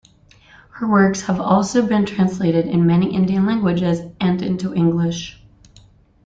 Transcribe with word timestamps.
Her 0.71 0.87
works 0.87 1.21
havealso 1.21 1.87
been 1.87 2.07
translated 2.07 2.65
in 2.65 2.87
many 2.87 3.13
Indian 3.13 3.45
languages, 3.45 3.99
and 4.19 4.41
into 4.41 4.73
English. 4.73 5.39